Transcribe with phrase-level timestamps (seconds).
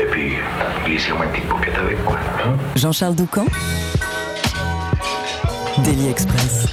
[0.00, 0.32] Et puis,
[0.84, 2.16] glissez-moi une petite avec, quoi.
[2.44, 2.56] Hein.
[2.76, 3.46] Jean-Charles Doucan
[5.84, 6.66] Daily Express.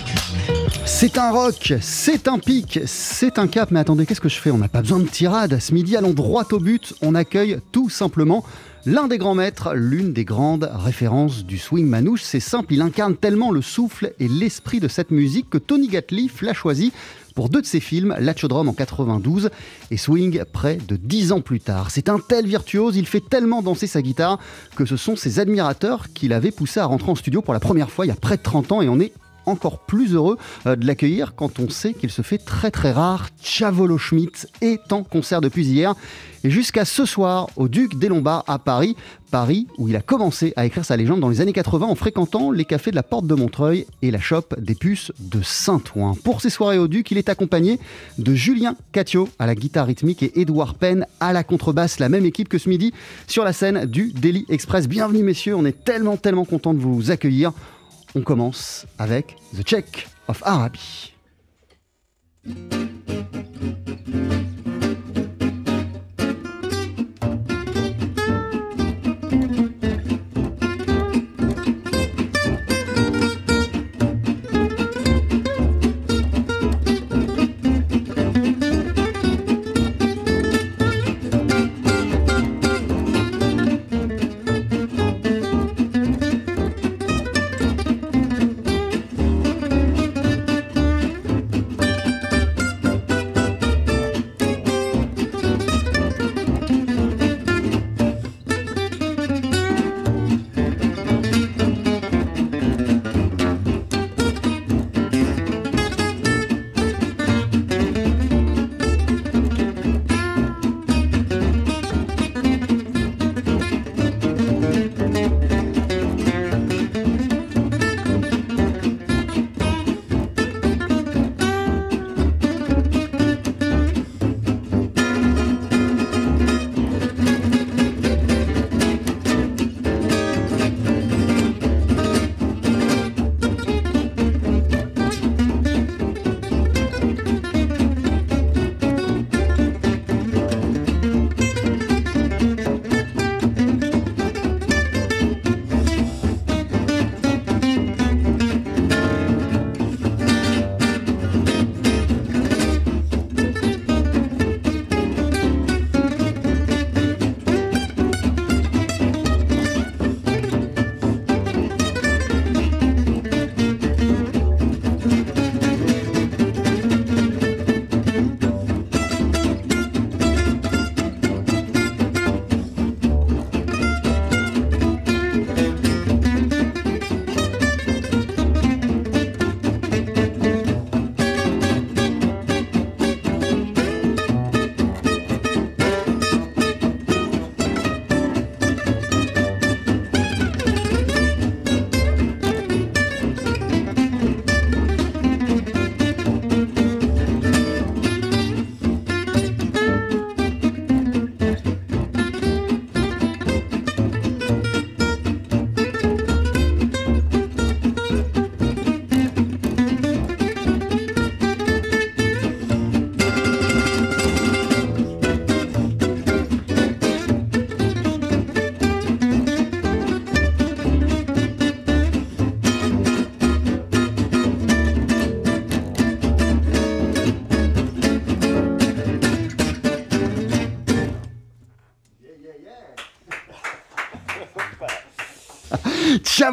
[0.85, 3.71] C'est un rock, c'est un pic, c'est un cap.
[3.71, 4.51] Mais attendez, qu'est-ce que je fais?
[4.51, 5.59] On n'a pas besoin de tirade.
[5.59, 6.93] Ce midi, allons droit au but.
[7.01, 8.45] On accueille tout simplement
[8.85, 12.21] l'un des grands maîtres, l'une des grandes références du swing manouche.
[12.21, 16.41] C'est simple, il incarne tellement le souffle et l'esprit de cette musique que Tony Gatliff
[16.41, 16.93] l'a choisi
[17.35, 19.49] pour deux de ses films, Lachodrome en 92
[19.91, 21.91] et Swing près de dix ans plus tard.
[21.91, 24.39] C'est un tel virtuose, il fait tellement danser sa guitare
[24.75, 27.91] que ce sont ses admirateurs qui l'avaient poussé à rentrer en studio pour la première
[27.91, 29.11] fois il y a près de 30 ans et on est
[29.45, 33.29] encore plus heureux euh, de l'accueillir quand on sait qu'il se fait très très rare.
[33.41, 35.95] Chavolo Schmidt est en concert depuis hier
[36.43, 38.95] et jusqu'à ce soir au Duc des Lombards à Paris.
[39.31, 42.51] Paris où il a commencé à écrire sa légende dans les années 80 en fréquentant
[42.51, 46.15] les cafés de la Porte de Montreuil et la shop des puces de Saint-Ouen.
[46.23, 47.79] Pour ses soirées au Duc, il est accompagné
[48.17, 52.25] de Julien Catio à la guitare rythmique et Édouard Penn à la contrebasse, la même
[52.25, 52.93] équipe que ce midi
[53.27, 54.87] sur la scène du Daily Express.
[54.87, 57.51] Bienvenue messieurs, on est tellement tellement content de vous accueillir.
[58.17, 61.13] On commence avec The Check of Arabi.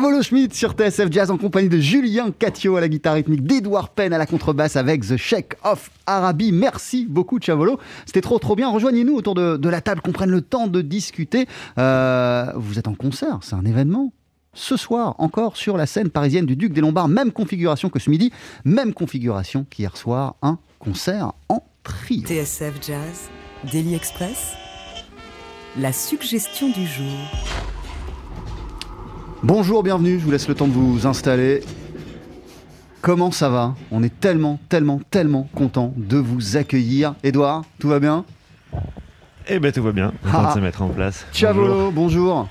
[0.03, 3.91] Chavolo Schmidt sur TSF Jazz en compagnie de Julien Catio à la guitare rythmique, d'Edouard
[3.91, 6.51] Penn à la contrebasse avec The Shake of Arabi.
[6.51, 8.69] Merci beaucoup Chavolo, c'était trop trop bien.
[8.69, 11.47] Rejoignez-nous autour de, de, la table, qu'on prenne le temps de discuter.
[11.79, 14.13] Euh, vous êtes en concert, c'est un événement
[14.55, 17.07] ce soir encore sur la scène parisienne du Duc des Lombards.
[17.07, 18.33] Même configuration que ce midi,
[18.65, 22.27] même configuration qu'hier soir, un concert en trio.
[22.27, 23.31] TSF Jazz,
[23.71, 24.55] Daily Express,
[25.79, 27.72] la suggestion du jour.
[29.43, 31.63] Bonjour, bienvenue, je vous laisse le temps de vous installer.
[33.01, 33.75] Comment ça va?
[33.91, 37.15] On est tellement, tellement, tellement content de vous accueillir.
[37.25, 38.25] Edouard, tout va bien?
[39.49, 40.49] Eh ben tout va bien, on Ah.
[40.49, 41.27] de se mettre en place.
[41.33, 42.49] Ciao, bonjour.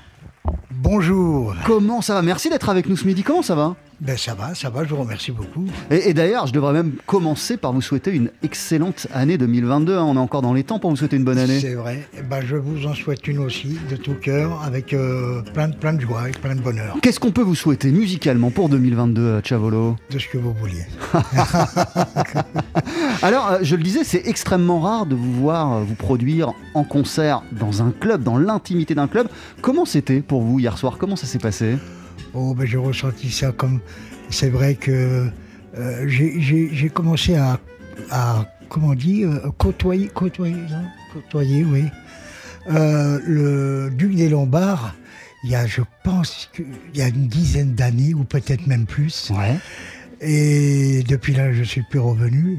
[0.70, 1.54] Bonjour.
[1.64, 2.22] Comment ça va?
[2.22, 3.74] Merci d'être avec nous ce midi, comment ça va?
[4.04, 5.64] Ben ça va, ça va, je vous remercie beaucoup.
[5.88, 9.96] Et, et d'ailleurs, je devrais même commencer par vous souhaiter une excellente année 2022.
[9.96, 10.02] hein.
[10.02, 11.60] On est encore dans les temps pour vous souhaiter une bonne année.
[11.60, 12.08] C'est vrai.
[12.18, 15.76] Eh Ben, je vous en souhaite une aussi, de tout cœur, avec euh, plein, de,
[15.76, 19.20] plein de joie et plein de bonheur, Qu'est-ce qu'on peut vous souhaiter musicalement pour 2022,
[19.22, 20.84] euh, Chavolo de ce que vous vouliez.
[23.22, 27.44] Alors, euh, je le disais, c'est extrêmement rare de vous voir vous produire en concert
[27.52, 29.28] dans un club, dans l'intimité d'un club.
[29.60, 30.96] Comment c'était pour vous hier soir?
[30.98, 31.76] Comment ça s'est passé?
[32.34, 33.80] Oh, ben j'ai ressenti ça comme.
[34.30, 35.28] C'est vrai que
[35.76, 37.58] euh, j'ai- commencé à,
[38.10, 41.84] à, comment dire, euh, côtoyer, côtoyer, non côtoyer, oui,
[42.70, 44.94] euh, le Duc des Lombards.
[45.44, 49.30] Il y a, je pense, il y a une dizaine d'années ou peut-être même plus.
[49.30, 49.56] Ouais.
[50.20, 52.58] Et depuis là, je suis plus revenu.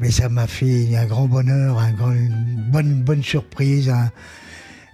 [0.00, 3.88] Mais ça m'a fait un grand bonheur, un grand, une bonne, bonne surprise.
[3.88, 4.10] un-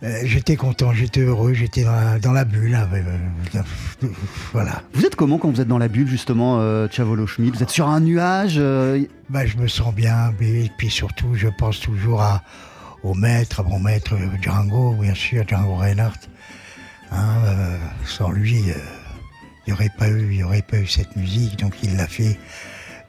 [0.03, 2.75] euh, j'étais content, j'étais heureux, j'étais dans la, dans la bulle.
[2.75, 4.09] hein, euh,
[4.53, 4.83] voilà.
[4.95, 7.57] Vous êtes comment quand vous êtes dans la bulle, justement, euh, Chavolo Schmidt?
[7.57, 10.33] Vous êtes sur un nuage euh, Bah, je me sens bien.
[10.41, 12.43] Et puis surtout, je pense toujours à,
[13.03, 16.19] au maître, à mon maître Django, bien sûr, Django Reinhardt.
[17.13, 17.77] Hein, euh,
[18.07, 18.75] sans lui, euh,
[19.67, 21.59] il n'y aurait, pas eu- y aurait pas eu cette musique.
[21.59, 22.39] Donc il l'a fait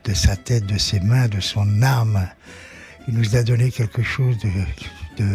[0.04, 2.28] de sa tête, de ses mains, de son âme.
[3.08, 4.48] Il nous a donné quelque chose de,
[5.22, 5.28] de,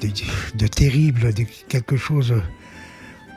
[0.00, 0.08] de,
[0.56, 2.34] de terrible, de quelque chose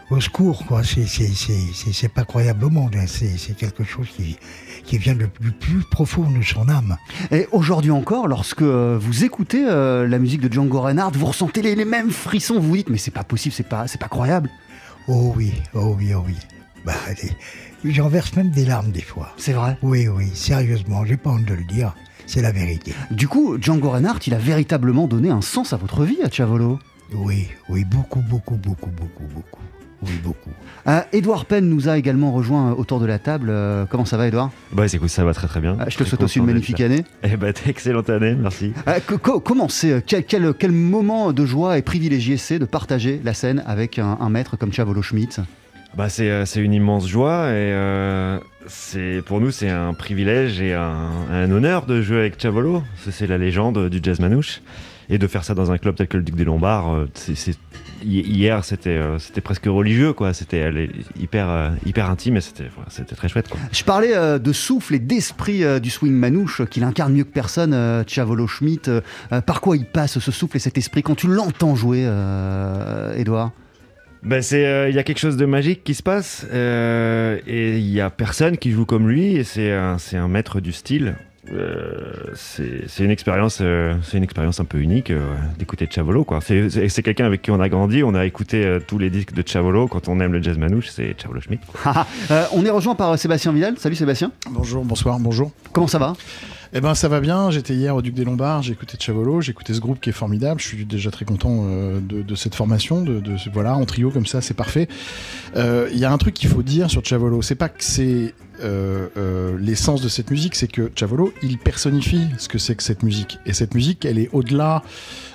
[0.09, 0.65] au secours.
[0.65, 0.83] quoi.
[0.83, 2.95] C'est- C'est c'est- c'est- c'est pas croyable au monde.
[2.97, 3.05] hein.
[3.07, 4.37] C'est c'est quelque chose qui,
[4.83, 6.97] qui vient du du plus profond de son âme.
[7.31, 11.61] Et aujourd'hui encore, lorsque euh, vous écoutez euh, la musique de Django Reinhardt, vous ressentez
[11.61, 12.59] les, les mêmes frissons.
[12.59, 14.49] Vous dites, mais c'est pas possible, c'est pas, c'est pas croyable.
[15.07, 16.35] Oh oui, oh oui, oh oui.
[16.85, 16.93] Bah,
[17.85, 19.33] j'en verse même des larmes des fois.
[19.37, 19.77] C'est vrai?
[19.81, 21.95] Oui, oui, sérieusement, j'ai pas honte de le dire.
[22.27, 22.93] C'est la vérité.
[23.11, 26.79] Du coup, Django Reinhardt, il a véritablement donné un sens à votre vie, à Chavolo.
[27.13, 29.59] Oui, oui, beaucoup, beaucoup, beaucoup, beaucoup, beaucoup.
[30.03, 30.49] Oui, beaucoup.
[30.87, 33.49] Euh, Edouard Penn nous a également rejoint autour de la table.
[33.51, 35.77] Euh, comment ça va, Edouard Bah écoute, ça va très très bien.
[35.79, 36.85] Euh, Je te souhaite aussi une magnifique là.
[36.85, 37.03] année.
[37.23, 38.73] Eh ben excellente année, merci.
[38.87, 42.65] Euh, co- co- comment c'est quel, quel- quel moment de joie et privilégié c'est de
[42.65, 45.39] partager la scène avec un, un maître comme Chavolo Schmidt
[45.95, 50.61] Bah c'est euh, c'est une immense joie et euh, c'est pour nous c'est un privilège
[50.61, 52.83] et un, honneur de jouer avec Chavolo.
[53.09, 54.61] C'est- la légende du jazz manouche
[55.09, 56.93] et de faire ça dans un club tel que le Duc des Lombards.
[56.93, 57.05] euh,
[58.03, 60.33] hier c'était euh, c'était presque religieux quoi.
[60.33, 62.69] C'était est hyper euh, hyper intime et c'était
[63.15, 63.49] très chouette.
[63.71, 67.23] Je parlais euh, de souffle et d'esprit euh, du swing manouche euh, qu'il incarne mieux
[67.25, 68.89] que personne, euh, Chavolo Schmidt.
[68.89, 72.03] Euh, euh, par quoi il passe ce souffle et cet esprit quand tu l'entends jouer,
[72.05, 73.51] euh, Edouard
[74.23, 77.77] Ben c'est, euh, il y a quelque chose de magique qui se passe euh, et
[77.79, 80.71] il y a personne qui joue comme lui et c'est un, c'est un maître du
[80.71, 81.15] style.
[81.51, 86.23] Euh, c'est c'est une expérience, euh, c'est une expérience un peu unique euh, d'écouter Chavolo
[86.23, 86.39] quoi.
[86.39, 89.09] C'est c'est- c'est quelqu'un avec qui on a grandi, on a écouté euh, tous les
[89.09, 89.87] disques de Chavolo.
[89.87, 91.63] Quand on aime le jazz manouche, c'est Chavolo Schmidt.
[92.29, 93.73] Euh, On est rejoint par euh, Sébastien Vidal.
[93.79, 94.31] Salut Sébastien.
[94.51, 95.51] Bonjour, bonsoir, bonjour.
[95.73, 96.13] Comment ça va?
[96.73, 99.51] Eh ben ça va bien, j'étais hier au Duc des Lombards, j'ai écouté Chavolo, j'ai
[99.51, 103.01] écouté ce groupe qui est formidable, je suis déjà très content euh, de, cette formation,
[103.01, 103.21] de,
[103.51, 104.87] voilà, en trio comme ça, c'est parfait.
[105.57, 108.33] Euh, Il y a un truc qu'il faut dire sur Chavolo, c'est pas que c'est
[108.63, 112.83] euh, euh, l'essence de cette musique, c'est que Chavolo, il personnifie ce que c'est que
[112.83, 113.39] cette musique.
[113.45, 114.83] Et cette musique, elle est au-delà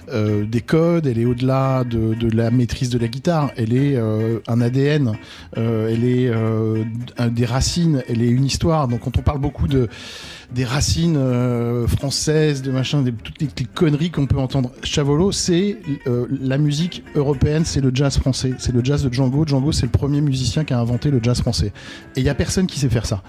[0.08, 3.96] euh, des codes, elle est au-delà de, de la maîtrise de la guitare, elle est
[3.96, 5.16] euh, un ADN,
[5.56, 8.88] euh, elle est des racines, elle est une histoire.
[8.88, 9.88] Donc quand on parle beaucoup de
[10.52, 11.18] des racines
[11.88, 14.70] françaises, de machin, des, toutes les, les conneries qu'on peut entendre.
[14.84, 15.78] Chavolo, c'est
[16.40, 19.44] la musique européenne, c'est le jazz français, c'est le jazz de Django.
[19.44, 21.72] Django, c'est le premier musicien qui a inventé le jazz français.
[22.14, 23.22] Et il y a personne qui sait faire ça.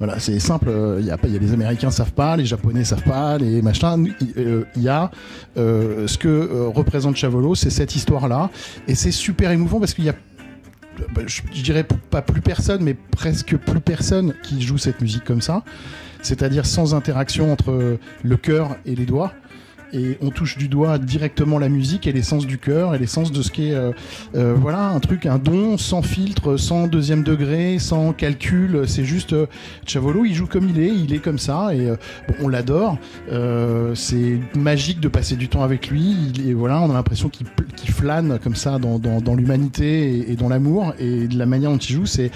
[0.00, 0.70] Voilà, c'est simple.
[0.70, 3.36] euh, Il y a il y a les Américains savent pas, les Japonais savent pas,
[3.36, 4.08] les machins.
[4.20, 5.10] Il euh, y a
[5.58, 8.48] euh, ce que euh, représente Chavolo, c'est cette histoire-là,
[8.88, 10.14] et c'est super émouvant parce qu'il y a
[11.14, 15.42] bah, je, dirais pas plus personne, mais presque plus personne qui joue cette musique comme
[15.42, 15.64] ça.
[16.22, 19.32] C'est-à-dire sans interaction entre le cœur et les doigts.
[19.92, 23.42] Et on touche du doigt directement la musique et l'essence du cœur et l'essence de
[23.42, 23.92] ce qui est, euh,
[24.34, 28.84] euh, voilà, un truc, un don, sans filtre, sans deuxième degré, sans calcul.
[28.86, 29.46] C'est juste, euh,
[29.86, 31.96] Chavolo, il joue comme il est, il est comme ça, et euh,
[32.28, 32.98] bon, on l'adore.
[33.32, 36.32] Euh, c'est magique de passer du temps avec lui.
[36.46, 40.32] Est, voilà, on a l'impression qu'il qu'il flâne comme ça dans, dans, dans l'humanité et,
[40.32, 40.94] et dans l'amour.
[40.98, 42.30] Et de la manière dont il joue, c'est.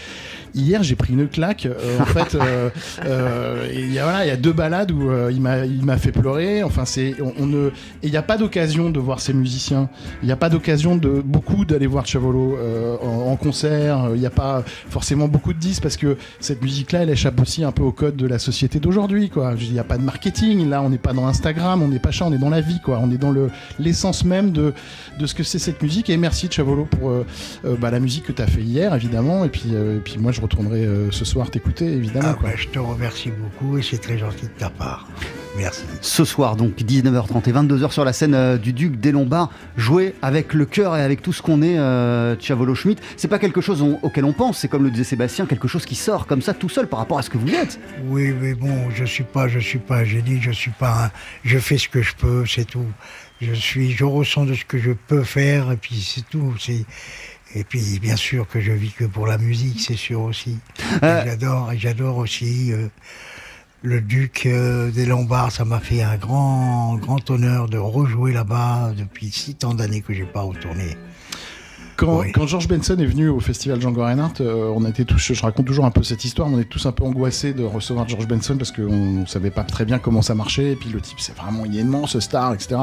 [0.55, 1.67] Hier, j'ai pris une claque.
[1.67, 2.71] euh, en fait, euh,
[3.05, 5.97] euh, il y a voilà, il y a deux balades où il m'a il m'a
[5.97, 6.63] fait pleurer.
[6.63, 7.71] Enfin, c'est on, on ne,
[8.03, 9.89] il n'y a pas d'occasion de voir ces musiciens.
[10.23, 12.57] Il n'y a pas d'occasion de beaucoup d'aller voir Chavolo
[13.03, 14.11] en, en concert.
[14.15, 17.65] Il n'y a pas forcément beaucoup de disques parce que cette musique-là, elle échappe aussi
[17.65, 19.55] un peu au code de la société d'aujourd'hui, quoi.
[19.61, 20.69] Il n'y a pas de marketing.
[20.69, 22.81] Là, on n'est pas dans Instagram, on n'est pas ça, on est dans la vie,
[22.81, 23.01] quoi.
[23.03, 24.73] On est dans le l'essence même de
[25.19, 26.11] de ce que c'est cette musique.
[26.11, 27.25] Et merci Chavolo pour euh,
[27.81, 29.45] bah, la musique que tu as fait hier, évidemment.
[29.45, 32.29] Et puis, euh, et puis moi, je retournerai euh, ce soir t'écouter, évidemment.
[32.31, 32.51] Ah, quoi.
[32.51, 35.09] bah, je te remercie beaucoup et c'est très gentil de ta part.
[35.57, 35.83] Merci.
[36.01, 40.15] Ce soir, donc 19h30 et 22h sur la scène euh, du Duc des Lombards, jouer
[40.21, 43.01] avec le cœur et avec tout ce qu'on est, euh, Chavolo Schmidt.
[43.17, 45.85] C'est pas quelque chose on- auquel on pense, c'est comme le disait Sébastien, quelque chose
[45.87, 47.79] qui sort comme ça tout seul par rapport à ce que vous êtes.
[48.09, 51.11] Oui, mais bon, je suis pas, je suis pas un génie, je suis pas un,
[51.45, 52.87] je fais ce que je peux, c'est tout.
[53.41, 56.55] Je suis, je ressens de ce que je peux faire et puis c'est tout.
[56.59, 56.85] C'est
[57.55, 60.59] et puis bien sûr que je vis que pour la musique, c'est sûr aussi.
[61.03, 61.23] Euh.
[61.25, 62.89] J'adore, et j'adore aussi euh,
[63.83, 65.53] le Duc euh, des Lombards.
[65.53, 70.13] Ça m'a fait un grand, grand honneur de rejouer là-bas depuis si tant d'années que
[70.13, 70.97] j'ai pas retourné.
[71.97, 72.33] Quand, Oui.
[72.33, 75.41] quand George Benson est venu au festival Django Reinhardt, euh, on a été tous, je
[75.43, 78.09] raconte toujours un peu cette histoire, mais on est tous un peu angoissés de recevoir
[78.09, 80.73] George Benson parce qu'on ne savait pas très bien comment ça marchait.
[80.73, 82.81] Et puis le type, c'est vraiment il est immense, star, etc.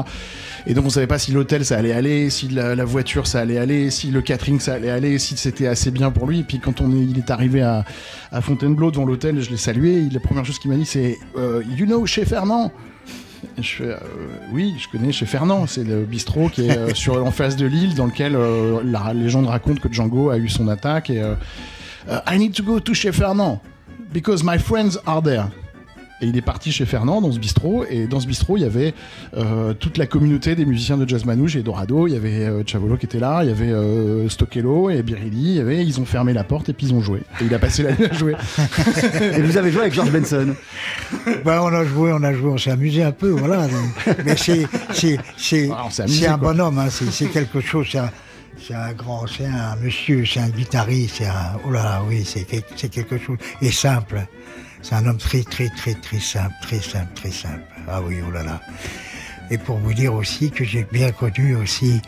[0.66, 3.40] Et donc on savait pas si l'hôtel ça allait aller, si la, la voiture ça
[3.40, 6.40] allait aller, si le catering ça allait aller, si c'était assez bien pour lui.
[6.40, 7.84] Et puis quand on est, il est arrivé à,
[8.30, 9.98] à Fontainebleau devant l'hôtel, je l'ai salué.
[9.98, 12.72] Il- la première chose qu'il m'a dit, c'est euh, You know, chez Fernand?
[13.58, 13.96] Je fais euh,
[14.52, 17.66] oui, je connais chez Fernand, c'est le bistrot qui est euh, sur en face de
[17.66, 21.34] l'île dans lequel euh, la légende raconte que Django a eu son attaque et euh,
[22.26, 23.60] I need to go to chez Fernand
[24.12, 25.46] because my friends are there.
[26.22, 28.66] Et il est parti chez Fernand dans ce bistrot et dans ce bistrot il y
[28.66, 28.94] avait
[29.36, 32.62] euh, toute la communauté des musiciens de jazz manouche et Dorado, il y avait euh,
[32.64, 36.00] Chavolo qui était là, il y avait euh, Stockello et Birilli, il y avait ils
[36.00, 37.22] ont fermé la porte et puis ils ont joué.
[37.40, 38.36] Et il a passé la nuit à jouer.
[39.36, 40.54] Et vous avez joué avec George Benson.
[41.44, 43.66] Ben, on a joué, on a joué, on s'est amusé un peu, voilà.
[44.24, 45.88] Mais c'est, c'est, c'est, Ah,
[46.32, 48.10] un bonhomme, hein, c'est, quelque chose, c'est un,
[48.64, 52.24] c'est un grand, c'est un monsieur, c'est un guitariste, c'est un, oh là là, oui,
[52.24, 54.24] c'est quelque chose, et simple.
[54.82, 57.62] C'est un homme très, très, très, très simple, très simple, très simple.
[57.88, 58.60] Ah oui, oh là là.
[59.50, 62.00] Et pour vous dire aussi que j'ai bien connu aussi,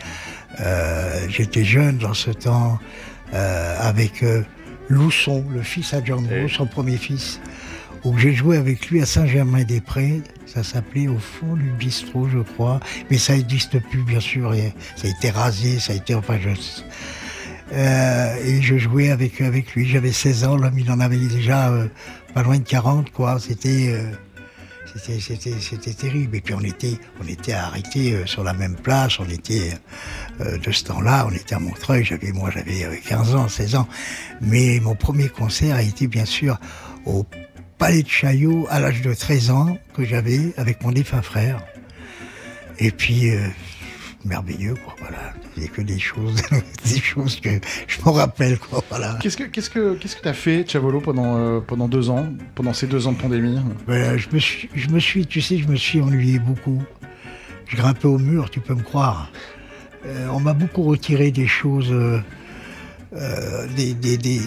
[0.59, 2.79] euh, j'étais jeune dans ce temps,
[3.33, 4.43] euh, avec euh,
[4.89, 7.39] Lousson, le fils à Django, son premier fils,
[8.03, 10.21] où j'ai joué avec lui à Saint-Germain-des-Prés.
[10.45, 12.79] Ça s'appelait au fond du bistrot, je crois.
[13.09, 14.53] Mais ça n'existe plus, bien sûr.
[14.53, 16.49] et ça a été rasé, ça a été, enfin, je...
[17.73, 19.87] Euh, et je jouais avec, avec lui.
[19.87, 21.87] J'avais 16 ans, l'homme, il en avait déjà euh,
[22.35, 23.39] pas loin de 40, quoi.
[23.39, 23.87] C'était...
[23.89, 24.11] euh,
[24.93, 26.37] c'était, c'était, c'était terrible.
[26.37, 29.19] Et puis on était, on était arrêtés euh, sur la même place.
[29.19, 29.71] On était
[30.41, 32.03] euh, de ce temps-là, on était à Montreuil.
[32.03, 33.87] J'avais, moi, j'avais euh, 15 ans, 16 ans.
[34.41, 36.59] Mais mon premier concert a été bien sûr
[37.05, 37.25] au
[37.77, 41.61] Palais de Chaillot à l'âge de 13 ans que j'avais avec mon défunt frère.
[42.79, 43.31] Et puis
[44.25, 44.95] merveilleux, quoi.
[44.99, 46.41] Voilà, c'est que des choses,
[46.93, 47.49] des choses que
[47.87, 48.83] je me rappelle, quoi.
[48.89, 49.17] Voilà.
[49.21, 52.73] Qu'est-ce que qu'est-ce que qu'est-ce que t'as fait, Chavolo, pendant euh, pendant deux ans, pendant
[52.73, 55.67] ces deux ans de pandémie Ben, je me suis, je me suis, tu sais, je
[55.67, 56.81] me suis ennuyé beaucoup.
[57.67, 59.31] Je grimpais au mur, tu peux me croire.
[60.05, 62.19] Euh, on m'a beaucoup retiré des choses, euh,
[63.15, 64.39] euh, des, des, des,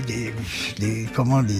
[1.15, 1.55] comment, des,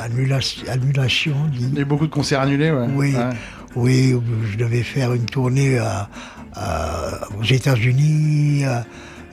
[0.00, 2.86] annulations, Il y a eu beaucoup de concerts annulés, ouais.
[2.94, 3.30] Oui, Ouais.
[3.76, 4.14] oui,
[4.50, 6.08] je devais faire une tournée à-
[6.56, 8.80] aux États-Unis euh,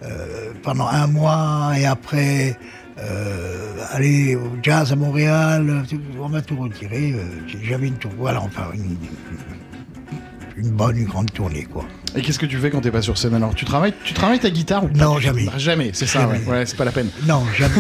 [0.04, 2.58] euh, pendant un mois et après
[3.00, 5.84] euh, aller au jazz à Montréal.
[6.20, 7.14] On m'a tout retiré.
[7.14, 7.24] euh,
[7.64, 8.98] J'avais une tournée, voilà, enfin une,
[10.58, 11.86] une bonne, une grande tournée, quoi.
[12.14, 13.56] Et qu'est-ce que tu fais quand t'es pas sur scène alors?
[13.56, 14.98] Tu travailles, tu travailles ta guitare ou pas?
[15.06, 15.46] Non, du tout jamais.
[15.58, 16.40] Jamais, c'est ça, ouais.
[16.40, 16.52] Jamais.
[16.52, 17.08] Ouais, c'est pas la peine.
[17.26, 17.74] Non, jamais.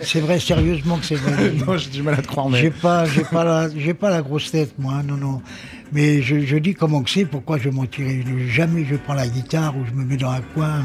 [0.00, 1.52] C'est vrai, sérieusement que c'est vrai.
[1.66, 2.60] non, j'ai du mal à te croire, mais.
[2.60, 5.42] J'ai pas, j'ai pas la, j'ai pas la grosse tête, moi, non, non.
[5.92, 8.22] Mais je, je dis comment que c'est, pourquoi je mentirais.
[8.48, 10.82] Jamais je prends la guitare ou je me mets dans un coin.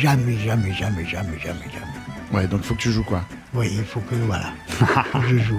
[0.00, 1.38] Jamais, jamais, jamais, jamais, jamais,
[1.72, 1.92] jamais.
[2.32, 3.22] Ouais, donc faut que tu joues quoi.
[3.54, 4.52] Oui, il faut que, voilà,
[5.30, 5.56] je joue.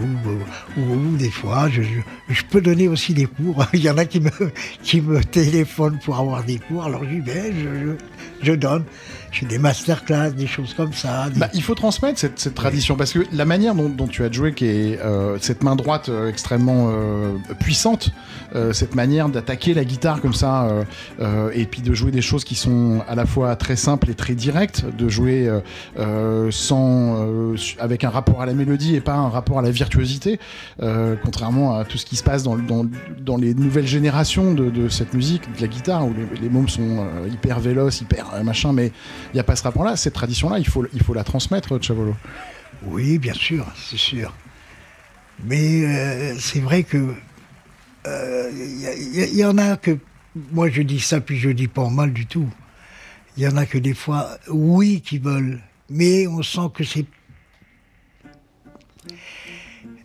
[0.78, 3.66] Ou, ou- ou des fois, je, je, je peux donner aussi des cours.
[3.74, 4.30] Il y en a qui me,
[4.84, 6.84] qui me téléphonent pour avoir des cours.
[6.84, 7.92] Alors j'y vais, je, je,
[8.44, 8.84] je donne.
[9.32, 11.28] Je fais des masterclass, des choses comme ça.
[11.36, 14.32] Bah, il faut transmettre cette, cette tradition parce que la manière dont, dont tu as
[14.32, 18.12] joué, qui est euh, cette main droite euh, extrêmement euh, puissante,
[18.56, 20.84] euh, cette manière d'attaquer la guitare comme ça, euh,
[21.20, 24.16] euh, et puis de jouer des choses qui sont à la fois très simples et
[24.16, 25.50] très directes, de jouer
[26.52, 30.40] sans, avec un rapport à la mélodie et pas un rapport à la virtuosité,
[31.24, 32.86] contrairement à tout ce qui se passe dans, dans,
[33.22, 36.70] dans les nouvelles générations de, de cette musique, de la guitare, où les, les mômes
[36.70, 38.92] sont hyper véloces, hyper machin, mais
[39.34, 39.96] il n'y a pas ce rapport-là.
[39.96, 42.16] Cette tradition-là, il faut, il faut la transmettre, Chavolo.
[42.84, 44.34] Oui, bien sûr, c'est sûr.
[45.44, 47.14] Mais euh, c'est vrai que
[48.06, 49.98] il y, en a que
[50.52, 52.50] moi je dis ça, puis je dis pas en mal du tout.
[53.38, 55.60] Il y en a que des fois, oui, qui veulent,
[55.90, 57.06] mais on sent que c'est.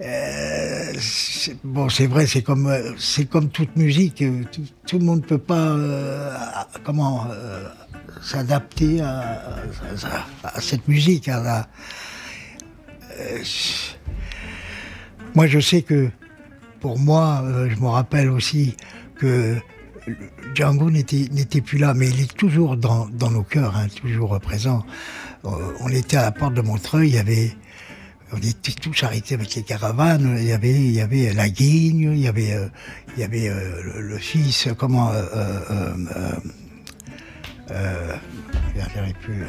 [0.00, 0.92] Euh,
[1.62, 2.92] bon, c'est vrai, c'est comme, euh,
[3.30, 4.22] comme toute musique.
[4.22, 4.42] euh,
[4.86, 6.36] Tout, le monde ne peut pas, euh,
[6.84, 7.68] comment, euh,
[8.22, 9.56] s'adapter à,
[10.60, 11.28] cette musique.
[11.28, 11.68] à
[13.20, 13.38] euh,
[15.34, 16.10] moi, je sais que
[16.80, 18.76] pour moi, euh, je me rappelle aussi
[19.16, 19.56] que
[20.54, 24.84] Django n'était plus là, mais il est toujours dans, dans nos cœurs, hein, toujours présent.
[25.44, 25.48] Euh,
[25.80, 27.52] on était à la porte de Montreuil, il y avait,
[28.32, 30.36] on était tous arrêtés avec les caravanes.
[30.38, 32.54] Il y avait, il y avait la guigne, il y avait,
[33.16, 33.50] il y avait
[33.82, 35.12] le, fils, comment,
[37.70, 38.14] euh,
[38.76, 39.44] euh, je plus.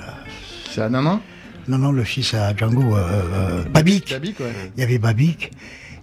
[0.71, 1.21] C'est à Nanin
[1.67, 4.11] Non, non, le fils à Django, euh, Babic.
[4.11, 4.51] Babic, ouais.
[4.75, 5.51] Il y avait Babic.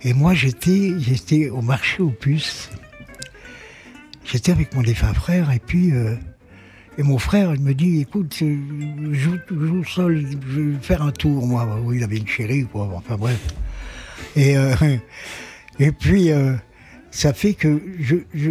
[0.03, 2.71] Et moi, j'étais, j'étais au marché aux puces.
[4.25, 6.17] J'étais avec mon défunt frère, et puis, euh,
[6.99, 8.57] et mon frère, il me dit, écoute, euh,
[9.13, 11.79] joue, joue seul, je vais faire un tour, moi.
[11.85, 12.91] Oui, il avait une chérie, quoi.
[12.95, 13.39] Enfin, bref.
[14.37, 14.75] Et, euh,
[15.79, 16.55] et puis, euh,
[17.13, 18.51] ça fait que je, je,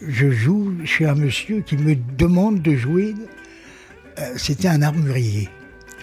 [0.00, 3.14] je, joue chez un monsieur qui me demande de jouer.
[4.18, 5.48] Euh, C'était un armurier.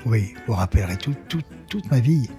[0.06, 2.30] Oui, vous rappellerez tout- tout- toute ma vie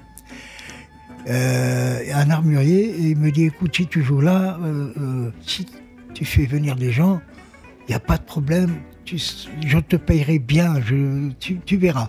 [1.29, 5.67] euh, un armurier et il me dit écoute si tu joues là euh, si
[6.15, 7.21] tu fais venir des gens
[7.87, 10.75] il n'y a pas de problème je te payerai bien
[11.41, 12.09] tu, tu verras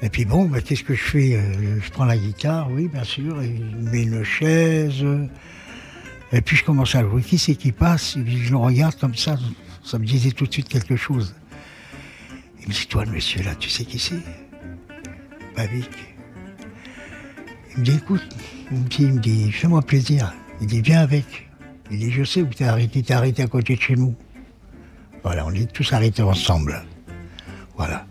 [0.00, 1.38] et puis bon ben, qu'est-ce que je fais?
[1.84, 5.04] Je prends la guitare oui bien sûr et je mets une chaise
[6.32, 8.16] et puis je commence à jouer qui c'est qui passe?
[8.24, 9.36] Je le regarde comme ça
[9.84, 11.34] ça me disait tout de suite quelque chose
[12.60, 14.22] il me dit toi monsieur là tu sais qui c'est?
[15.56, 16.12] Babic
[17.74, 18.22] il me dit, écoute,
[18.70, 18.78] il
[19.14, 20.32] me dit, me fais-moi plaisir.
[20.60, 21.48] Il dit, viens avec.
[21.90, 24.14] Il dit, je sais où t'es arrêté, t'es arrêté à côté de chez nous.
[25.22, 26.82] Voilà, on est tous arrêtés ensemble.
[27.76, 28.06] Voilà.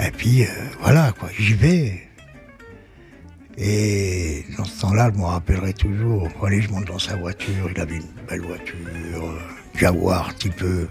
[0.00, 0.46] Et puis, euh,
[0.80, 2.08] voilà, quoi, j'y vais.
[3.58, 6.28] Et dans ce temps-là, je me rappellerai toujours.
[6.42, 8.76] Allez, je monte dans sa voiture, il avait une belle voiture,
[9.14, 9.38] euh,
[9.74, 10.88] Jaguar, un petit peu.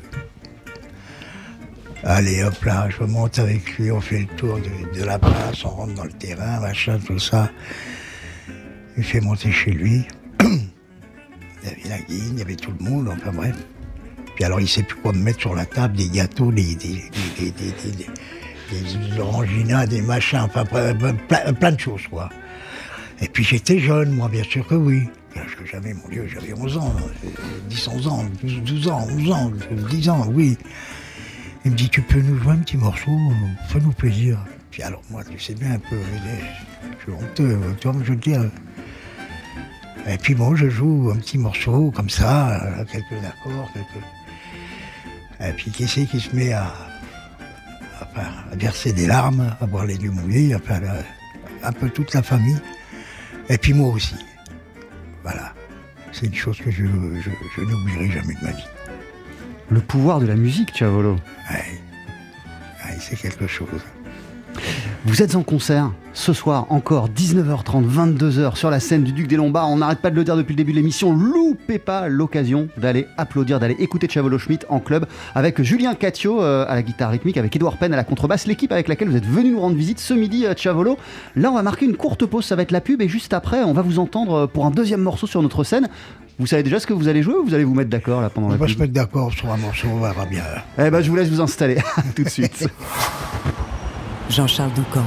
[2.04, 4.58] Allez, hop là, je monte avec lui, on fait le tour
[4.96, 7.50] de, la place, on rentre dans le terrain, machin, tout ça.
[8.98, 10.06] Il fait monter chez lui.
[10.42, 10.48] il
[11.64, 13.56] y avait la guine, il y avait tout le monde, enfin bref.
[14.36, 17.10] Puis alors, il sait plus quoi me mettre sur la table, des gâteaux, des, des,
[17.38, 17.52] des,
[19.88, 22.30] des, machins, enfin plein de choses, quoi.
[23.22, 25.04] Et puis j'étais jeune, moi, bien sûr que oui.
[25.34, 27.30] Parce que j'avais, mon Dieu, j'avais 11 ans, euh,
[27.70, 29.52] 10, 11 ans, 12, 12 ans, 11 ans,
[29.90, 30.58] 10 ans, oui.
[31.66, 34.40] Il me dit, tu peux nous jouer un petit morceau, euh, fais-nous plaisir.
[34.72, 36.40] Puis alors, moi, tu sais bien un peu, euh,
[36.98, 38.50] je suis honteux, euh, tu vois, je veux dire.
[40.08, 45.48] Et puis bon, je joue un petit morceau comme ça, euh, quelques accords, quelques.
[45.48, 46.74] Et puis qui c'est qui se met à,
[48.54, 51.02] verser des larmes, à boire les yeux mouillés, euh,
[51.64, 52.58] un peu toute la famille.
[53.50, 54.16] Et puis moi aussi.
[55.24, 55.54] Voilà.
[56.12, 58.68] C'est une chose que je, je, je n'oublierai jamais de ma vie.
[59.70, 61.18] Le pouvoir de la musique, Chavolo.
[61.52, 61.80] Ouais,
[63.00, 63.84] c'est quelque chose.
[65.06, 69.38] Vous êtes en concert ce soir encore 19h30, 22h sur la scène du Duc des
[69.38, 69.70] Lombards.
[69.70, 71.14] On n'arrête pas de le dire depuis le début de l'émission.
[71.14, 76.66] Loupez pas l'occasion d'aller applaudir, d'aller écouter Chavolo Schmidt en club avec Julien Catio euh,
[76.68, 79.26] à la guitare rythmique, avec Edouard Penn à la contrebasse, l'équipe avec laquelle vous êtes
[79.26, 80.98] venu nous rendre visite ce midi à Chavolo.
[81.38, 83.64] Là, on va marquer une courte pause, ça va être la pub et juste après,
[83.64, 85.88] on va vous entendre euh, pour un deuxième morceau sur notre scène.
[86.40, 88.30] Vous savez déjà ce que vous allez jouer ou vous allez vous mettre d'accord là
[88.30, 90.44] pendant On la va pub se mettre d'accord sur un morceau, on verra bien.
[90.78, 91.78] Eh ben, je vous laisse vous installer
[92.16, 92.68] tout de suite.
[94.30, 95.06] Jean-Charles Doucan,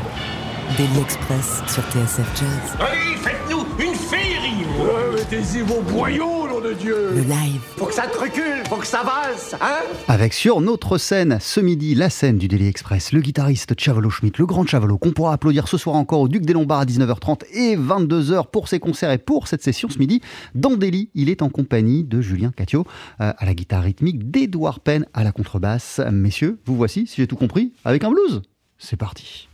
[0.76, 2.76] Daily Express sur TSF Jazz.
[2.80, 4.66] Allez, faites-nous une féerie
[5.14, 8.86] Mettez-y vos boyaux, nom de Dieu Le live, Faut que ça te recule, faut que
[8.86, 13.20] ça valse, hein Avec sur notre scène ce midi la scène du Daily Express, le
[13.20, 16.52] guitariste Chavolo Schmidt, le grand Chavolo, qu'on pourra applaudir ce soir encore au Duc des
[16.52, 20.20] Lombards à 19h30 et 22h pour ses concerts et pour cette session ce midi.
[20.56, 22.84] Dans Daily, il est en compagnie de Julien Catio
[23.20, 26.00] euh, à la guitare rythmique, d'Edouard Penn à la contrebasse.
[26.10, 28.42] Messieurs, vous voici, si j'ai tout compris, avec un blues.
[28.84, 29.48] C'est parti.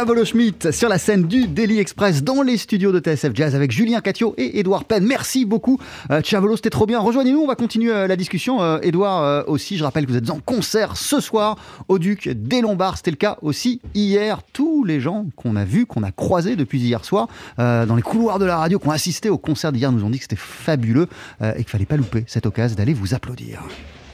[0.00, 3.70] Chavolo Schmidt sur la scène du Daily Express dans les studios de TSF Jazz avec
[3.70, 5.04] Julien Catio et Édouard Penn.
[5.04, 5.78] Merci beaucoup.
[6.10, 6.98] Euh, Chavolo, c'était trop bien.
[7.00, 8.62] Rejoignez-nous, on va continuer euh, la discussion.
[8.62, 11.58] Euh, Édouard euh, aussi, je rappelle que vous êtes en concert ce soir
[11.88, 12.96] au Duc des Lombards.
[12.96, 14.40] C'était le cas aussi hier.
[14.54, 18.00] Tous les gens qu'on a vus, qu'on a croisés depuis hier soir euh, dans les
[18.00, 20.34] couloirs de la radio, qui ont assisté au concert d'hier, nous ont dit que c'était
[20.34, 21.08] fabuleux
[21.42, 23.60] euh, et qu'il fallait pas louper cette occasion d'aller vous applaudir.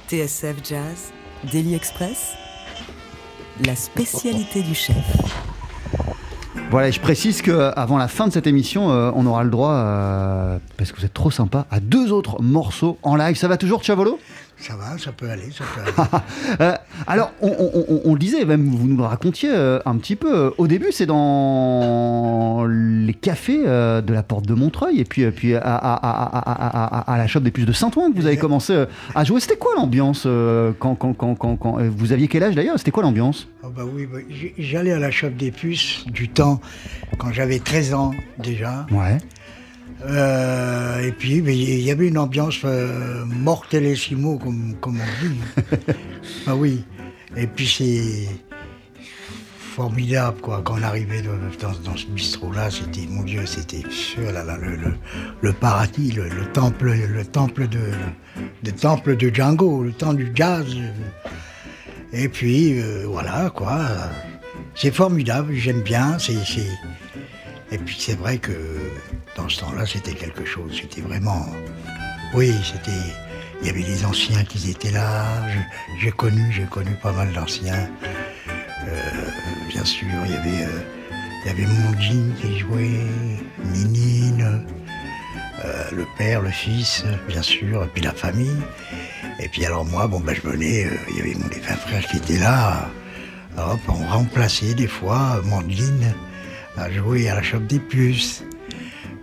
[0.09, 1.13] TSF Jazz,
[1.53, 2.33] Daily Express,
[3.65, 4.97] la spécialité du chef.
[6.69, 10.59] Voilà, je précise qu'avant la fin de cette émission, euh, on aura le droit, euh,
[10.77, 13.37] parce que vous êtes trop sympa, à deux autres morceaux en live.
[13.37, 14.19] Ça va toujours, Chavolo?
[14.59, 16.25] Ça va, ça peut aller, ça peut aller.
[16.61, 16.75] Euh,
[17.07, 20.17] alors, on, on- on- on le disait, même vous nous le racontiez euh, un petit
[20.17, 20.35] peu.
[20.35, 25.31] euh, Au début, c'est dans les cafés euh, de la porte de Montreuil et puis,
[25.31, 29.41] puis à, la shop des puces de Saint-Ouen que vous avez commencé à jouer.
[29.41, 30.27] C'était quoi l'ambiance
[30.79, 33.49] quand, quand, quand, quand, quand- Vous aviez quel âge d'ailleurs C'était quoi l'ambiance?
[33.63, 34.19] Ah bah oui, bah,
[34.59, 36.61] j'allais à la shop des puces du temps
[37.19, 38.87] quand j'avais 13 ans déjà.
[38.91, 39.19] Ouais.
[40.05, 45.37] Euh, et puis il y avait une ambiance euh, mortellissimo comme, comme on dit.
[46.47, 46.85] ah oui.
[47.37, 48.29] Et puis c'est
[49.75, 50.63] formidable quoi.
[50.65, 51.31] Quand on arrivait de-
[51.61, 53.83] dans, dans ce bistrot-là, c'était mon Dieu, c'était
[54.19, 54.95] oh là là, le, le,
[55.41, 57.81] le paradis, le, le temple, le temple de,
[58.65, 60.67] le temple de Django, le temps du jazz.
[62.13, 63.81] Et puis euh, voilà quoi.
[64.75, 66.19] C'est formidable, j'aime bien.
[66.19, 66.35] C'est-
[67.73, 68.53] Et puis c'est vrai que
[69.55, 70.79] temps-là, c'était quelque chose.
[70.81, 71.47] C'était vraiment.
[72.35, 72.91] Oui, c'était.
[73.61, 75.25] Il y avait les anciens qui étaient là.
[76.01, 77.89] J'ai connu, j'ai connu pas mal d'anciens.
[78.89, 78.93] Euh,
[79.69, 80.81] bien sûr, il y avait, euh,
[81.45, 83.07] il y avait Mondine qui jouait,
[83.73, 84.67] Minine,
[85.65, 88.63] euh, le père, le fils, bien sûr, et puis la famille.
[89.41, 92.19] Et puis alors moi, bon ben je venais, il y avait mon défunt frère qui
[92.19, 92.89] était là.
[93.59, 96.15] Hop, on remplaçait des fois Mandine
[96.77, 98.45] à jouer à la chope des puces.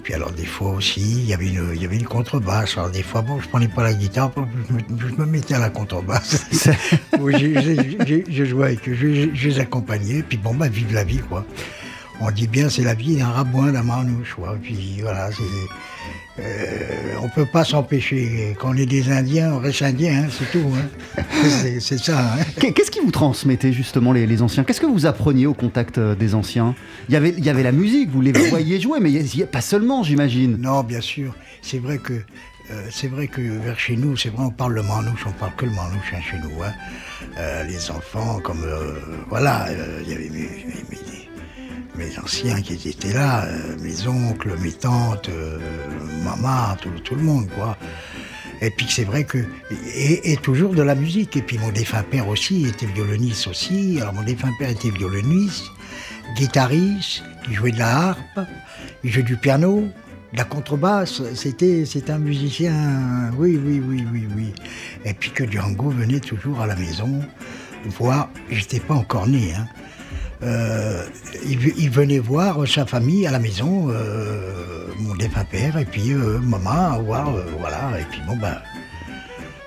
[0.03, 2.77] Puis alors des fois aussi, il y avait une, il y avait une contrebasse.
[2.77, 5.59] Alors des fois, bon, je prenais pas la guitare, je me, je me mettais à
[5.59, 6.45] la contrebasse.
[8.29, 10.23] Je jouais avec eux, je, je les accompagnais.
[10.23, 11.45] Puis bon, bah vive la vie, quoi.
[12.21, 14.57] On dit bien, c'est la vie d'un rabouin, d'un marnouche, quoi.
[14.61, 16.41] Puis voilà, c'est...
[16.41, 18.55] euh, on peut pas s'empêcher.
[18.59, 20.65] Quand on est des Indiens, on reste Indien, hein, c'est tout.
[20.75, 21.23] hein.
[21.79, 22.19] C'est- ça.
[22.19, 22.43] hein.
[22.59, 24.63] Qu'est- Qu'est-ce qui vous transmettait justement les, les anciens?
[24.63, 26.75] Qu'est-ce que vous appreniez au contact euh, des anciens?
[27.09, 29.43] Il y, avait, il y avait la musique, vous les voyiez jouer, mais il y
[29.43, 30.57] a- pas seulement, j'imagine.
[30.57, 31.35] Non, bien sûr.
[31.61, 34.83] C'est vrai que euh, c'est vrai que vers chez nous, c'est vrai, on parle le
[34.83, 36.63] manouche, on parle que le manouche hein, chez nous.
[36.63, 36.71] hein.
[37.37, 38.93] Euh, les enfants, comme euh,
[39.29, 39.67] voilà,
[40.05, 41.22] il y avait mes, mes- mes-
[41.95, 45.59] mes anciens qui étaient là, euh, mes oncles, mes tantes, euh,
[46.23, 47.77] maman, tout, le monde, quoi.
[48.61, 49.39] Et puis c'est vrai que
[49.93, 51.35] et, toujours de la musique.
[51.35, 53.97] Et puis mon défunt père aussi était violoniste aussi.
[53.99, 55.65] Alors mon défunt père était violoniste,
[56.35, 58.39] guitariste, il jouait de la harpe,
[59.03, 59.89] il jouait du piano,
[60.31, 61.21] de la contrebasse.
[61.35, 63.31] C'était un musicien.
[63.37, 64.53] Oui oui oui oui oui.
[65.03, 67.21] Et puis que Django venait toujours à la maison
[67.89, 68.29] voir.
[68.49, 69.53] J'étais pas encore né.
[69.53, 69.67] Hein.
[70.45, 71.03] Euh,
[71.45, 76.39] il, venait voir sa famille à la maison, euh, mon défunt père, et puis euh,
[76.39, 78.57] maman, voir, voilà, et puis bon ben,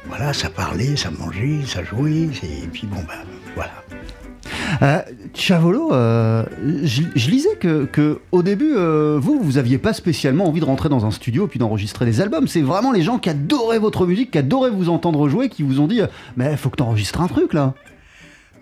[0.06, 5.04] voilà, ça parlait, ça mangeait, ça jouait, et puis bon ben, voilà.
[5.34, 10.90] Chavolo, je, lisais que, que au début, vous, vous aviez pas spécialement envie de rentrer
[10.90, 12.46] dans un studio puis d'enregistrer des albums.
[12.46, 15.80] C'est vraiment les gens qui adoraient votre musique, qui adoraient vous entendre jouer, qui vous
[15.80, 16.00] ont dit,
[16.36, 17.74] mais faut que t'enregistres un truc là.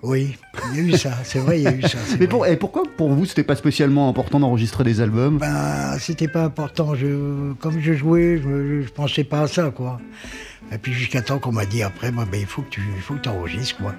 [0.07, 0.37] Oui,
[0.71, 1.97] il y a eu ça, c'est vrai, il y a eu ça.
[2.21, 6.29] Mais pour, et pourquoi pour vous c'était pas spécialement important d'enregistrer des albums Ben, c'était
[6.29, 6.95] pas important.
[6.95, 9.99] Je, comme je jouais, je, je pensais pas à ça, quoi.
[10.73, 13.01] Et puis jusqu'à temps qu'on m'a dit après, ben, ben, il faut que tu il
[13.01, 13.95] faut que enregistres, quoi.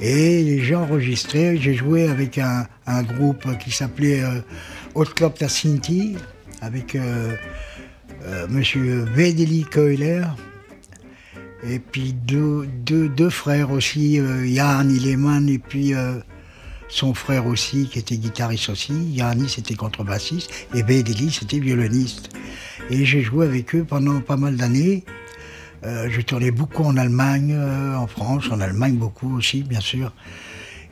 [0.00, 4.40] Et j'ai enregistré, j'ai joué avec un, un groupe qui s'appelait euh,
[4.94, 6.16] Hot Club Tassinti,
[6.62, 7.34] avec euh,
[8.24, 10.22] euh, Monsieur Vedeli Keuler,
[11.66, 14.90] et puis deux, deux, frères aussi, euh, Yann
[15.48, 16.18] et puis euh,
[16.94, 18.92] son frère aussi, qui était guitariste aussi.
[18.92, 22.30] Yanni, c'était contrebassiste, et Vedeli, c'était violoniste.
[22.90, 25.04] Et j'ai joué avec eux pendant pas mal d'années.
[25.84, 30.12] Euh, je tournais beaucoup en Allemagne, euh, en France, en Allemagne beaucoup aussi, bien sûr.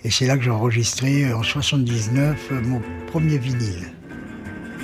[0.05, 3.93] Et c'est là que j'ai enregistré en 79 euh, mon premier vinyle.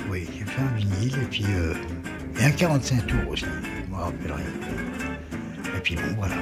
[0.09, 1.45] Oui, j'ai fait un vinyle et puis
[2.39, 4.43] et un 45 tours aussi, je me rappellerai.
[5.79, 6.35] Et puis bon, voilà,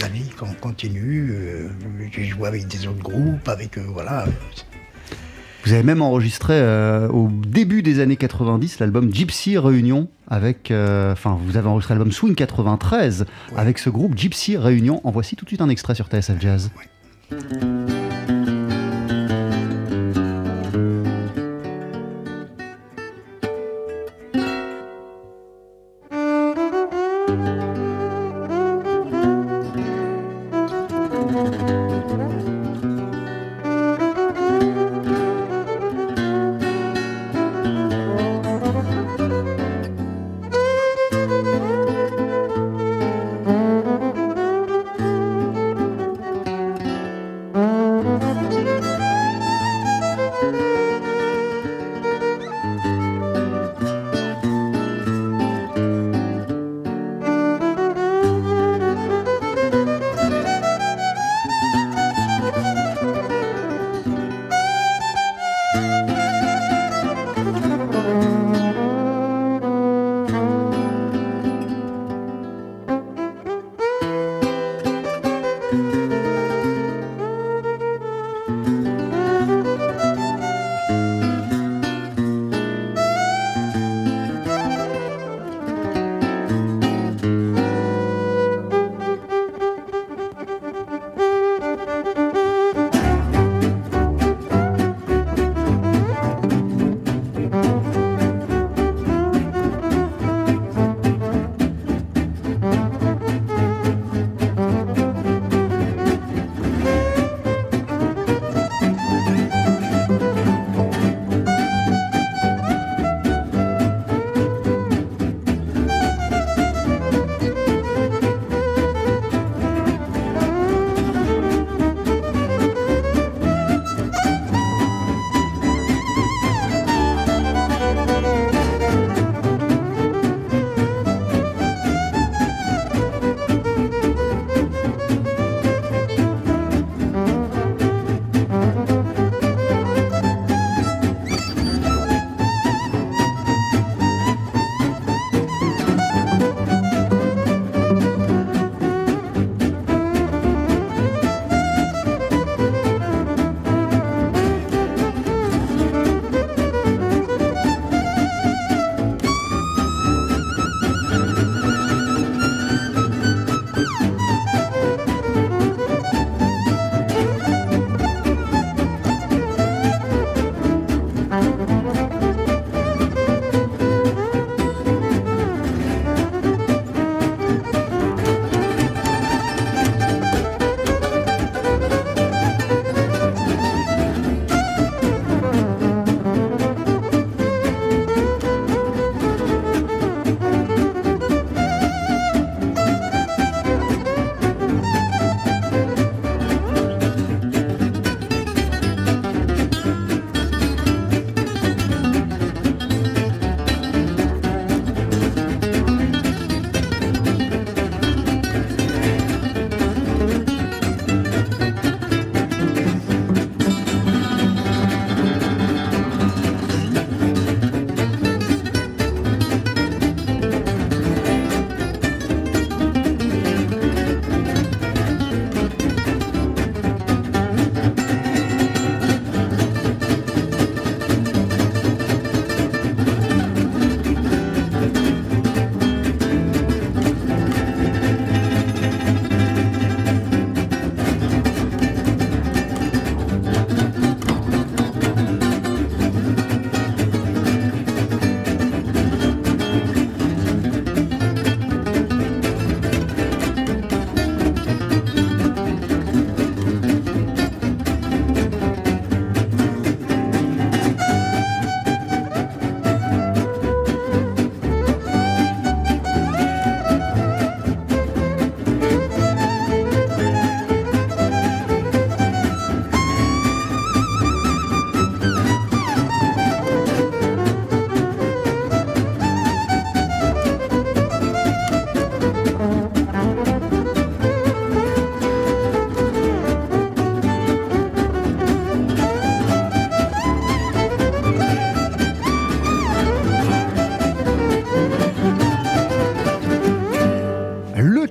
[0.00, 1.30] la vie con- continue.
[1.30, 1.68] euh,
[2.10, 4.24] j'ai joué avec des autres groupes, avec euh, voilà.
[5.66, 11.12] Vous avez même enregistré euh, au début des années 90 l'album Gypsy Réunion avec, euh,
[11.12, 13.26] enfin vous avez enregistré l'album Swing 93
[13.58, 15.02] avec ce groupe Gypsy Réunion.
[15.04, 16.70] En voici tout de suite un extrait sur TSF Jazz.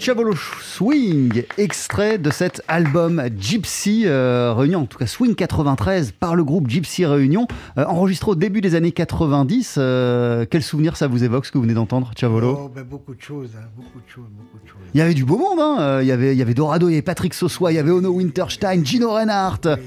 [0.02, 0.34] Chavolo
[0.64, 6.44] Swing, extrait de cet album Gypsy euh, Réunion, en tout cas Swing 93 par le
[6.44, 9.76] groupe Gypsy Réunion, euh, enregistré au début des années 90.
[9.78, 13.14] Euh, quel souvenir ça vous évoque ce que vous venez d'entendre, Chavolo Oh, ben, beaucoup
[13.14, 14.80] de choses, hein, beaucoup de choses, beaucoup de choses.
[14.96, 16.00] Il y avait du beau monde, hein.
[16.02, 17.92] il, y avait, il y avait Dorado, il y avait Patrick Sossois, il y avait
[17.92, 19.78] Ono Winterstein, Gino Reinhardt.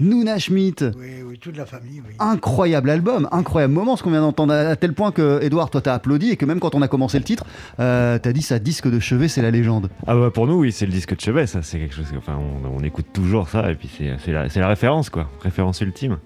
[0.00, 0.84] Nuna Schmidt.
[0.98, 2.14] Oui, oui, toute la famille, oui.
[2.18, 5.94] Incroyable album, incroyable moment, ce qu'on vient d'entendre, à tel point que, Edouard, toi, t'as
[5.94, 7.44] applaudi et que même quand on a commencé le titre,
[7.80, 9.90] euh, t'as dit ça disque de chevet, c'est la légende.
[10.06, 12.10] Ah bah pour nous, oui, c'est le disque de chevet, ça, c'est quelque chose.
[12.10, 15.10] que- Enfin, on, on écoute toujours ça, et puis c'est c'est la, c'est la référence,
[15.10, 15.28] quoi.
[15.42, 16.18] Référence ultime.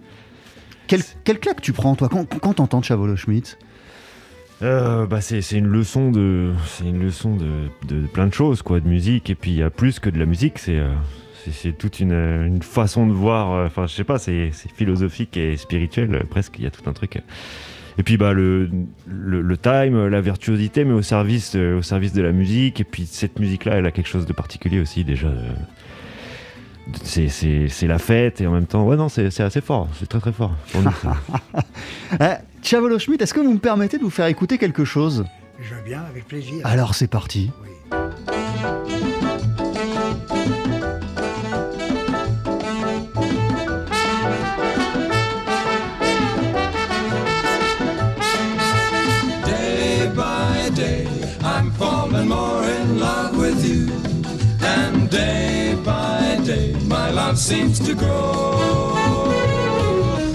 [0.86, 3.56] Quelle, quelle claque tu prends, toi, quand, quand t'entends Chavolo Schmidt?
[4.62, 7.48] Euh, bah c'est c'est une leçon de c'est une leçon de,
[7.88, 10.18] de plein de choses quoi de musique et puis il y a plus que de
[10.18, 10.92] la musique c'est euh,
[11.50, 15.56] c'est- toute une, une façon de voir euh, enfin je sais pas c'est philosophique et
[15.56, 17.18] spirituel euh, presque il y a tout un truc.
[17.98, 18.70] Et puis bah le,
[19.06, 22.80] le, le time la virtuosité mais au service euh, au service de la musique.
[22.80, 25.48] Et puis cette musique là elle a quelque chose de particulier aussi déjà euh,
[27.04, 30.32] c'est la fête et en même temps ouais non c'est assez fort c'est très très
[30.32, 30.90] fort pour nous,
[32.20, 32.24] Eh,
[32.62, 35.24] Chavolo Schmidt, est-ce que vous me permettez de vous faire écouter quelque chose?
[35.60, 36.66] Je veux bien, avec plaisir.
[36.66, 37.50] Alors c'est parti.
[37.90, 38.79] Day
[57.30, 58.92] love seems to grow.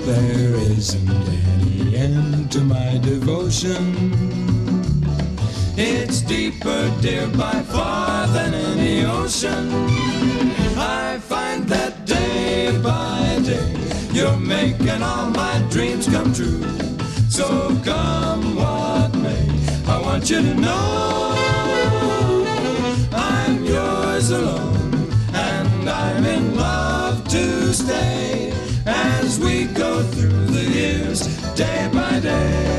[0.05, 3.83] There isn't any end to my devotion.
[5.75, 9.67] It's deeper, dear, by far than any ocean.
[10.77, 13.69] I find that day by day,
[14.13, 16.63] you're making all my dreams come true.
[17.29, 17.47] So
[17.83, 19.45] come what may,
[19.85, 21.64] I want you to know
[30.15, 32.74] through the years, day by day.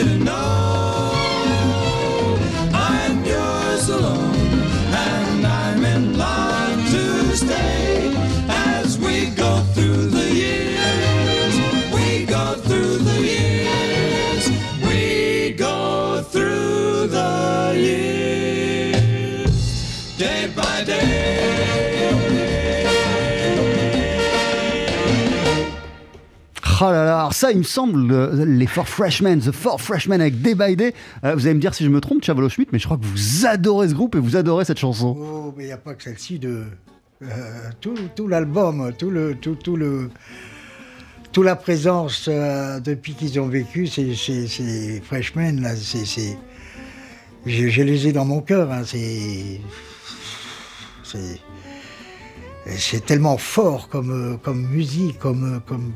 [0.00, 0.57] I want
[26.80, 30.20] Oh là là, alors ça, il me semble, euh, les Four Freshmen, The Four Freshmen
[30.20, 30.94] avec Day by Day.
[31.24, 33.04] Euh, vous allez me dire si je me trompe, Chavolo Schmidt, mais je crois que
[33.04, 35.16] vous adorez ce groupe et vous adorez cette chanson.
[35.18, 36.66] Oh, mais il n'y a pas que celle-ci de.
[37.22, 37.26] euh,
[37.80, 39.34] tout l'album, tout le.
[39.34, 40.08] Tout, tout le
[41.32, 46.38] toute la présence depuis qu'ils ont vécu, ces, freshmen, là, c'est,
[47.44, 48.72] je, les ai dans mon cœur.
[48.72, 49.60] hein, c'est,
[51.04, 51.40] c'est,
[52.76, 55.92] c'est tellement fort comme, comme musique, comme, comme,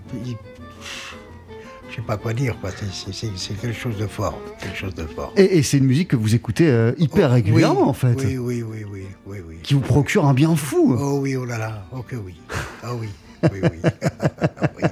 [1.93, 2.57] je sais pas quoi dire.
[3.37, 5.33] C'est, quelque chose de fort, quelque chose de fort.
[5.37, 8.15] Et, et c'est une musique que vous écoutez euh, hyper Oh, régulièrement, oui, en fait.
[8.15, 9.57] Oui, oui, oui, oui, oui, oui.
[9.63, 10.97] Qui vous procure un bien fou.
[10.99, 12.35] Oh oui, oh là là, oh que oui.
[12.83, 13.09] Ah oui,
[13.53, 13.91] oui, oui.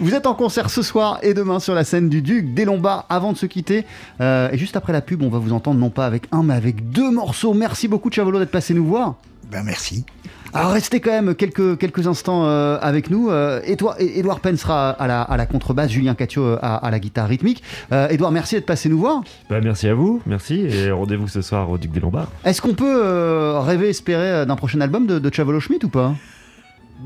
[0.00, 3.06] Vous êtes en concert ce soir et demain sur la scène du Duc des Lombards
[3.08, 3.84] avant de se quitter.
[4.20, 6.54] Euh, et juste après la pub, on va vous entendre non pas avec un, mais
[6.54, 7.54] avec deux morceaux.
[7.54, 9.16] Merci beaucoup, Chavolo, d'être passé nous voir.
[9.50, 10.04] Ben merci.
[10.52, 13.30] Alors restez quand même quelques, quelques instants euh, avec nous.
[13.30, 16.90] Euh, Édouard, Édouard Penn sera à la, à la contrebasse, Julien Catio euh, à, à
[16.90, 17.62] la guitare rythmique.
[17.92, 19.22] Euh, Édouard, merci d'être passé nous voir.
[19.48, 22.74] bah merci à vous merci et rendez-vous ce soir au Duc des Lombards Est-ce qu'on
[22.74, 26.14] peut euh, rêver, espérer d'un prochain album de, de Chavolo Schmidt ou pas?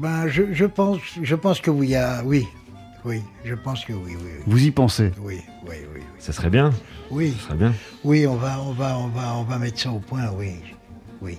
[0.00, 2.46] Ben je, je pense, je pense que oui, ah, oui,
[3.04, 4.42] oui, je pense que oui, oui, oui.
[4.46, 5.12] Vous y pensez?
[5.22, 6.00] Oui, oui, oui.
[6.18, 6.72] ça serait bien
[7.10, 7.72] Oui, ça serait bien
[8.04, 10.52] oui, on va, on va, on va, on va mettre ça au point, oui,
[11.22, 11.38] oui.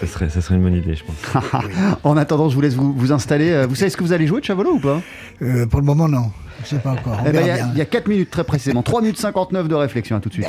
[0.00, 1.44] Ça serait ça serait une bonne idée je pense
[2.04, 3.50] En attendant, je vous laisse vous, vous installer.
[3.50, 5.00] Euh, Vous savez ce que vous allez jouer de Chavolo ou pas?
[5.42, 6.30] Euh, pour le moment, non.
[6.62, 7.18] Je sais pas encore.
[7.26, 7.70] Eh ben, Il verra y, a- bien.
[7.74, 8.82] il y a 4 minutes très précisément.
[8.82, 10.16] 3 minutes 59 de réflexion.
[10.16, 10.48] À tout de suite.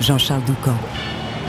[0.00, 0.74] Jean-Charles Doucan,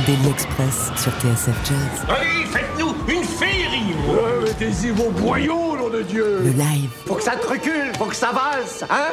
[0.05, 2.05] Daily Express sur TSF Jazz.
[2.09, 7.23] Allez, faites-nous une féerie Ouais, mettez-y vos boyaux, nom de Dieu Le live, Faut que
[7.23, 9.11] ça te recule, faut que ça valse, hein?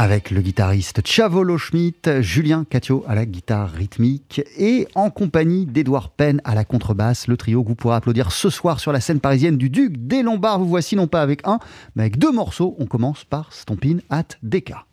[0.00, 6.08] avec le guitariste Chavolo Schmitt, Julien Catio à la guitare rythmique et en compagnie d'Edouard
[6.08, 7.28] Penn à la contrebasse.
[7.28, 10.22] Le trio que vous pourrez applaudir ce soir sur la scène parisienne du Duc des
[10.22, 10.60] Lombards.
[10.60, 11.58] Vous voici non pas avec un,
[11.96, 12.76] mais avec deux morceaux.
[12.78, 14.86] On commence par Stompin at Deca.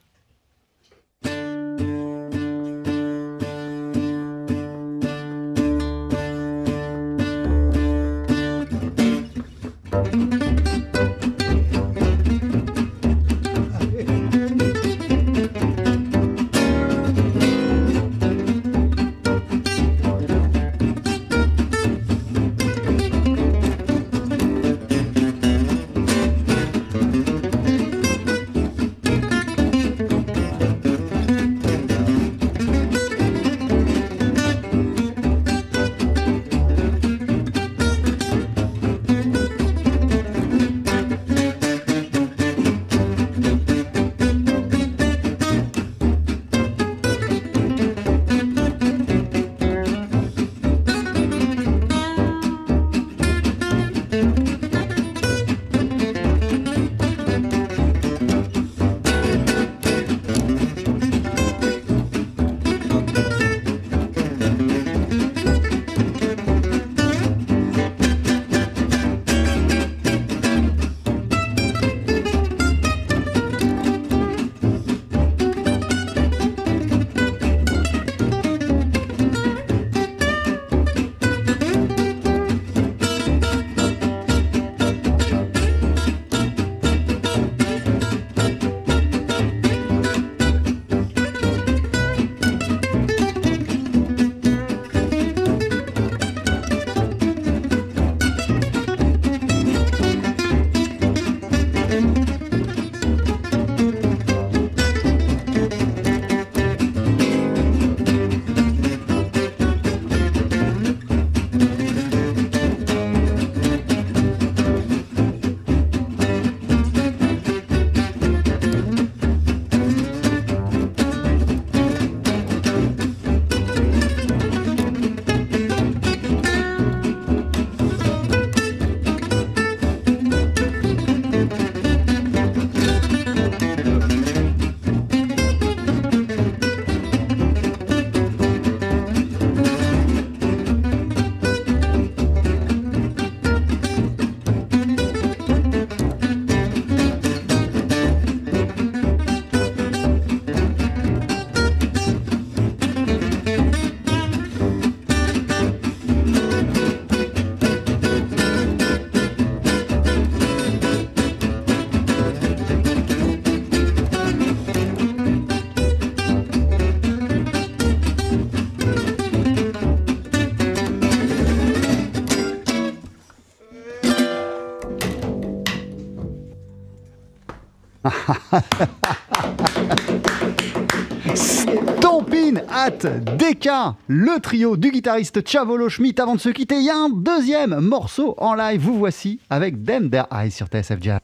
[181.35, 182.99] Stompin at
[183.37, 183.69] DK,
[184.07, 186.21] le trio du guitariste Chavolo Schmidt.
[186.21, 188.81] Avant de se quitter, il y a un deuxième morceau en live.
[188.81, 191.19] Vous voici avec Them Their Eyes sur TSF Jazz.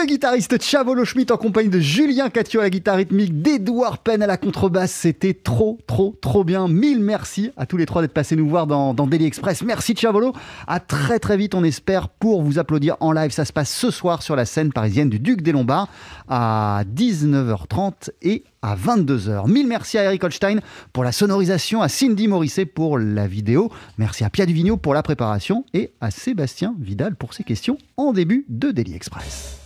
[0.00, 4.22] Le guitariste Chavolo Schmidt en compagnie de Julien Catio à la guitare rythmique, d'Edouard Penn
[4.22, 4.92] à la contrebasse.
[4.92, 6.68] C'était trop, trop, trop bien.
[6.68, 9.62] Mille merci à tous les trois d'être passés nous voir dans, dans Daily Express.
[9.62, 10.32] Merci Chavolo.
[10.66, 13.30] À très, très vite, on espère, pour vous applaudir en live.
[13.30, 15.88] Ça se passe ce soir sur la scène parisienne du Duc des Lombards
[16.28, 19.50] à 19h30 et à 22h.
[19.50, 20.60] Mille merci à Eric Holstein
[20.94, 23.70] pour la sonorisation, à Cindy Morisset pour la vidéo.
[23.98, 28.14] Merci à Pia Duvigneau pour la préparation et à Sébastien Vidal pour ses questions en
[28.14, 29.59] début de Daily Express.